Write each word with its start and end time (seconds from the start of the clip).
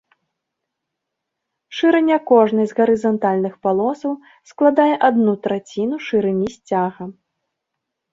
Шырыня 1.79 2.15
кожнай 2.31 2.67
з 2.71 2.77
гарызантальных 2.79 3.53
палосаў 3.67 4.13
складае 4.53 4.89
адну 5.11 5.33
траціну 5.45 5.95
шырыні 6.07 6.47
сцяга. 6.55 7.03